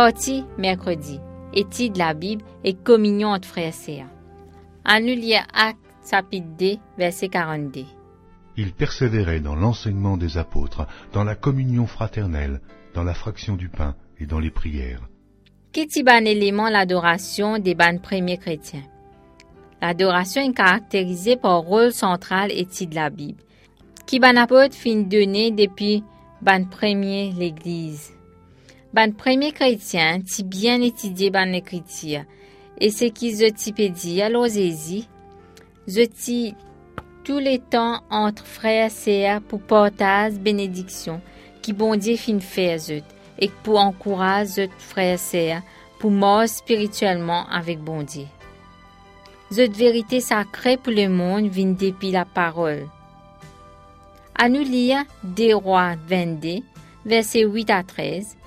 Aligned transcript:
Partie 0.00 0.44
mercredi. 0.58 1.18
Étude 1.52 1.94
de 1.94 1.98
la 1.98 2.14
Bible 2.14 2.44
et 2.62 2.74
communion 2.74 3.30
entre 3.30 3.48
frères 3.48 3.70
et 3.70 3.72
sœurs. 3.72 4.06
En 4.86 5.00
nous 5.00 5.06
lire 5.06 5.44
Actes 5.52 5.76
chapitre 6.08 6.46
2, 6.56 6.76
verset 6.96 7.28
42. 7.28 7.82
Il 8.56 8.74
persévérait 8.74 9.40
dans 9.40 9.56
l'enseignement 9.56 10.16
des 10.16 10.38
apôtres, 10.38 10.86
dans 11.12 11.24
la 11.24 11.34
communion 11.34 11.88
fraternelle, 11.88 12.60
dans 12.94 13.02
la 13.02 13.12
fraction 13.12 13.56
du 13.56 13.68
pain 13.68 13.96
et 14.20 14.26
dans 14.26 14.38
les 14.38 14.52
prières. 14.52 15.02
Qu'est-ce 15.72 16.04
ban 16.04 16.24
élément 16.24 16.68
l'adoration 16.68 17.58
des 17.58 17.74
ban 17.74 17.98
premiers 17.98 18.38
chrétiens? 18.38 18.84
L'adoration 19.82 20.42
est 20.42 20.54
caractérisée 20.54 21.34
par 21.34 21.54
un 21.54 21.56
rôle 21.56 21.92
central 21.92 22.52
étude 22.52 22.90
de 22.90 22.94
la 22.94 23.10
Bible, 23.10 23.42
qui 24.06 24.20
ban 24.20 24.36
apôtre 24.36 24.76
fin 24.76 25.00
donné 25.00 25.50
depuis 25.50 26.04
ban 26.40 26.66
premier 26.66 27.32
l'église? 27.32 28.12
Ban 28.94 29.12
premier 29.12 29.52
chrétien 29.52 30.22
ti 30.22 30.42
bien 30.44 30.80
étudié 30.80 31.30
ban 31.30 31.44
l'écriture, 31.44 32.22
et 32.80 32.90
ce 32.90 33.04
qui 33.04 33.36
je 33.36 33.50
ti 33.50 33.74
peut 33.74 33.90
dire, 33.90 34.30
l'osezi, 34.30 35.06
je 35.86 36.06
ti 36.06 36.54
tous 37.22 37.38
les 37.38 37.58
temps 37.58 38.00
entre 38.08 38.46
frères 38.46 38.86
et 38.86 38.90
sœurs 38.90 39.42
pour 39.42 39.60
partage 39.60 40.34
bénédiction 40.34 41.20
qui 41.60 41.74
bon 41.74 41.96
Dieu 41.96 42.16
fin 42.16 42.40
faire 42.40 42.80
et 43.38 43.50
pour 43.62 43.78
encourager 43.78 44.70
frères 44.78 45.14
et 45.14 45.18
sœurs 45.18 45.62
pour 45.98 46.10
mort 46.10 46.48
spirituellement 46.48 47.46
avec 47.50 47.80
bon 47.80 48.02
Dieu. 48.02 48.24
Cette 49.50 49.76
vérité 49.76 50.20
sacrée 50.20 50.78
pour 50.78 50.94
le 50.94 51.08
monde 51.08 51.48
vient 51.48 51.72
depuis 51.72 52.10
la 52.10 52.24
parole. 52.24 52.86
À 54.34 54.48
nous 54.48 54.62
lire 54.62 55.04
des 55.22 55.52
rois 55.52 55.96
22, 56.06 56.60
versets 57.04 57.44
8 57.44 57.68
à 57.68 57.82
13. 57.82 58.37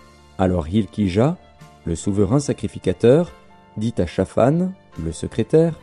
Alors 0.41 0.67
Hilkija, 0.67 1.37
le 1.85 1.95
souverain 1.95 2.39
sacrificateur, 2.39 3.31
dit 3.77 3.93
à 3.99 4.07
Shaphan, 4.07 4.71
le 4.97 5.11
secrétaire, 5.11 5.79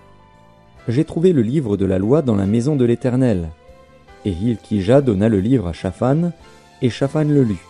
J'ai 0.88 1.04
trouvé 1.04 1.32
le 1.32 1.42
livre 1.42 1.76
de 1.76 1.86
la 1.86 2.00
loi 2.00 2.22
dans 2.22 2.34
la 2.34 2.44
maison 2.44 2.74
de 2.74 2.84
l'Éternel. 2.84 3.50
Et 4.24 4.32
Hilkija 4.32 5.00
donna 5.00 5.28
le 5.28 5.38
livre 5.38 5.68
à 5.68 5.72
Shaphan, 5.72 6.32
et 6.82 6.90
Shaphan 6.90 7.22
le 7.22 7.44
lut. 7.44 7.64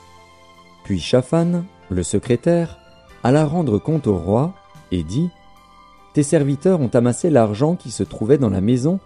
Puis 0.84 0.98
Shaphan, 0.98 1.64
le 1.90 2.02
secrétaire, 2.02 2.78
alla 3.22 3.44
rendre 3.44 3.78
compte 3.78 4.06
au 4.06 4.16
roi, 4.16 4.54
et 4.90 5.02
dit, 5.02 5.28
Tes 6.14 6.22
serviteurs 6.22 6.80
ont 6.80 6.88
amassé 6.88 7.28
l'argent 7.28 7.76
qui 7.76 7.90
se 7.90 8.02
trouvait 8.02 8.38
dans 8.38 8.48
la 8.48 8.62
maison, 8.62 8.98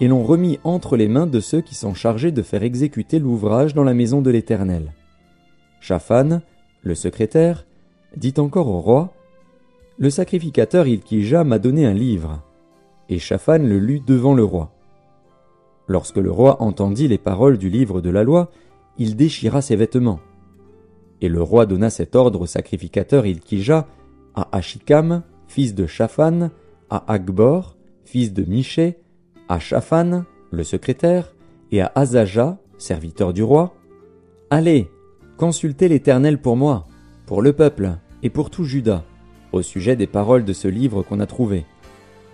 et 0.00 0.08
l'ont 0.08 0.24
remis 0.24 0.58
entre 0.64 0.96
les 0.96 1.06
mains 1.06 1.28
de 1.28 1.38
ceux 1.38 1.60
qui 1.60 1.76
sont 1.76 1.94
chargés 1.94 2.32
de 2.32 2.42
faire 2.42 2.64
exécuter 2.64 3.20
l'ouvrage 3.20 3.74
dans 3.74 3.84
la 3.84 3.94
maison 3.94 4.22
de 4.22 4.30
l'Éternel. 4.32 4.92
Le 6.82 6.94
secrétaire, 6.94 7.66
dit 8.16 8.34
encore 8.38 8.68
au 8.68 8.80
roi, 8.80 9.12
Le 9.98 10.10
sacrificateur 10.10 10.86
Ilkija 10.86 11.44
m'a 11.44 11.58
donné 11.58 11.84
un 11.86 11.94
livre. 11.94 12.42
Et 13.08 13.18
Shaphan 13.18 13.58
le 13.58 13.78
lut 13.78 14.00
devant 14.00 14.34
le 14.34 14.44
roi. 14.44 14.70
Lorsque 15.88 16.18
le 16.18 16.30
roi 16.30 16.62
entendit 16.62 17.08
les 17.08 17.18
paroles 17.18 17.58
du 17.58 17.70
livre 17.70 18.00
de 18.00 18.10
la 18.10 18.22
loi, 18.22 18.50
il 18.98 19.16
déchira 19.16 19.62
ses 19.62 19.76
vêtements. 19.76 20.20
Et 21.20 21.28
le 21.28 21.42
roi 21.42 21.66
donna 21.66 21.90
cet 21.90 22.14
ordre 22.14 22.42
au 22.42 22.46
sacrificateur 22.46 23.26
Ilkija, 23.26 23.86
à 24.34 24.48
Achikam, 24.52 25.22
fils 25.48 25.74
de 25.74 25.86
Shaphan, 25.86 26.50
à 26.90 27.12
Agbor, 27.12 27.76
fils 28.04 28.32
de 28.32 28.44
Miché, 28.44 28.98
à 29.48 29.58
Shaphan, 29.58 30.24
le 30.50 30.62
secrétaire, 30.62 31.34
et 31.72 31.80
à 31.80 31.90
Azaja, 31.94 32.58
serviteur 32.76 33.32
du 33.32 33.42
roi, 33.42 33.74
Allez, 34.50 34.88
consultez 35.38 35.88
l'Éternel 35.88 36.36
pour 36.38 36.56
moi, 36.56 36.86
pour 37.24 37.40
le 37.40 37.52
peuple 37.54 37.92
et 38.22 38.28
pour 38.28 38.50
tout 38.50 38.64
Juda, 38.64 39.04
au 39.52 39.62
sujet 39.62 39.96
des 39.96 40.08
paroles 40.08 40.44
de 40.44 40.52
ce 40.52 40.68
livre 40.68 41.02
qu'on 41.02 41.20
a 41.20 41.26
trouvé. 41.26 41.64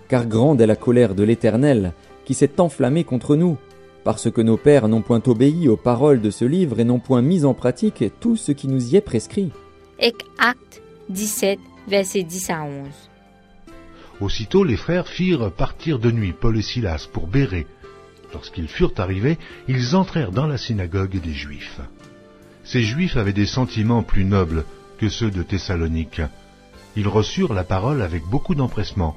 Car 0.09 0.25
grande 0.25 0.59
est 0.59 0.67
la 0.67 0.75
colère 0.75 1.15
de 1.15 1.23
l'Éternel, 1.23 1.93
qui 2.25 2.33
s'est 2.33 2.59
enflammée 2.59 3.03
contre 3.03 3.35
nous, 3.35 3.57
parce 4.03 4.29
que 4.31 4.41
nos 4.41 4.57
pères 4.57 4.87
n'ont 4.87 5.03
point 5.03 5.21
obéi 5.27 5.67
aux 5.67 5.77
paroles 5.77 6.19
de 6.19 6.31
ce 6.31 6.45
livre 6.45 6.79
et 6.79 6.83
n'ont 6.83 6.99
point 6.99 7.21
mis 7.21 7.45
en 7.45 7.53
pratique 7.53 8.03
tout 8.19 8.35
ce 8.35 8.51
qui 8.51 8.67
nous 8.67 8.93
y 8.93 8.97
est 8.97 9.01
prescrit. 9.01 9.51
Acte 10.39 10.81
17, 11.09 11.59
versets 11.87 12.23
10 12.23 12.49
à 12.49 12.63
11. 12.63 12.87
Aussitôt 14.19 14.63
les 14.63 14.77
frères 14.77 15.07
firent 15.07 15.51
partir 15.51 15.99
de 15.99 16.09
nuit 16.09 16.33
Paul 16.33 16.57
et 16.57 16.63
Silas 16.63 17.07
pour 17.11 17.27
Bérée. 17.27 17.67
Lorsqu'ils 18.33 18.67
furent 18.67 18.93
arrivés, 18.97 19.37
ils 19.67 19.95
entrèrent 19.95 20.31
dans 20.31 20.47
la 20.47 20.57
synagogue 20.57 21.19
des 21.21 21.33
Juifs. 21.33 21.81
Ces 22.65 22.81
Juifs 22.81 23.15
avaient 23.15 23.31
des 23.31 23.45
sentiments 23.45 24.01
plus 24.01 24.25
nobles 24.25 24.65
que 24.97 25.07
ceux 25.07 25.29
de 25.29 25.43
Thessalonique. 25.43 26.21
Ils 26.95 27.07
reçurent 27.07 27.53
la 27.53 27.63
parole 27.63 28.01
avec 28.01 28.23
beaucoup 28.23 28.55
d'empressement, 28.55 29.15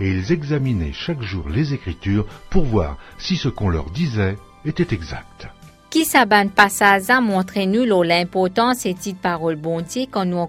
et 0.00 0.10
ils 0.10 0.32
examinaient 0.32 0.94
chaque 0.94 1.22
jour 1.22 1.48
les 1.48 1.74
Écritures 1.74 2.26
pour 2.50 2.64
voir 2.64 2.96
si 3.18 3.36
ce 3.36 3.48
qu'on 3.48 3.68
leur 3.68 3.90
disait 3.90 4.36
était 4.64 4.94
exact. 4.94 5.48
Qui 5.90 6.04
saban 6.04 6.48
passage 6.48 7.10
a 7.10 7.20
montré 7.20 7.66
nous 7.66 8.02
l'importance 8.02 8.86
et 8.86 8.94
petite 8.94 9.20
parole 9.20 9.56
bon 9.56 9.82
Dieu 9.82 10.06
quand 10.10 10.24
nous 10.24 10.48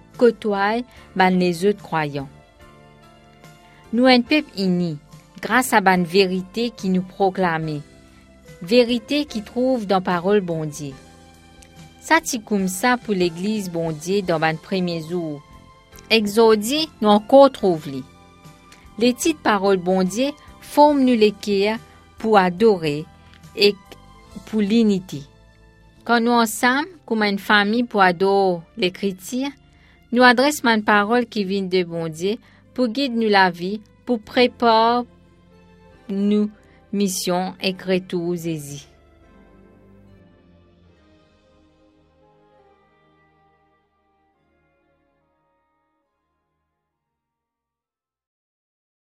ban 1.16 1.30
les 1.30 1.66
autres 1.66 1.84
croyants. 1.84 2.30
Nous 3.94 4.06
un 4.06 4.22
peuple 4.22 4.50
uni, 4.58 4.98
grâce 5.42 5.74
à 5.74 5.82
ban 5.82 6.02
vérité 6.04 6.72
qui 6.76 6.90
nous 6.90 7.02
proclamait, 7.02 7.82
vérité 8.62 9.26
qui 9.26 9.44
trouve 9.44 9.86
dans 9.86 10.02
parole 10.02 10.42
bon 10.42 10.66
Dieu. 11.98 12.08
Ça 12.08 12.20
c'est 12.24 12.44
comme 12.44 12.68
ça 12.68 12.98
pour 12.98 13.14
l'église 13.14 13.70
bon 13.70 13.92
Dieu 13.92 14.22
dans 14.22 14.40
ban 14.40 14.56
premier 14.56 15.02
jour. 15.02 15.42
Exodie 16.10 16.90
nous 17.02 17.10
encore 17.10 17.52
trouve 17.52 17.88
li. 17.90 18.04
Les 18.98 19.14
petites 19.14 19.40
paroles 19.40 19.78
bon 19.78 20.04
Dieu 20.04 20.32
forment 20.62 21.04
nous 21.04 21.16
l'équerre 21.16 21.78
pour 22.18 22.38
adorer 22.38 23.06
et 23.56 23.76
pour 24.46 24.62
l'unité. 24.62 25.24
Quand 26.06 26.22
nous 26.22 26.32
ensemble, 26.32 26.88
comme 27.06 27.24
une 27.24 27.40
famille 27.40 27.84
pour 27.84 28.02
adorer 28.02 28.62
l'écriture, 28.78 29.50
nous 30.12 30.24
adressons 30.24 30.68
une 30.70 30.84
parole 30.84 31.26
qui 31.26 31.44
vient 31.44 31.64
de 31.64 31.84
bon 31.84 32.08
Dieu 32.08 32.38
pour 32.74 32.88
guider 32.88 33.16
nous 33.16 33.30
la 33.30 33.50
vie, 33.50 33.82
pour 34.06 34.20
préparer 34.22 35.04
nous 36.10 36.50
mission 36.94 37.54
et 37.62 37.76
tout 38.02 38.36
Zézi. 38.36 38.88